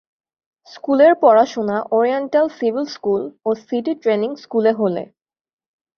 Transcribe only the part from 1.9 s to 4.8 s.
oriental Civil School ও City Training স্কুলে